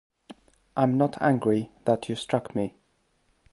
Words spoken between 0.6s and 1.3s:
I’m not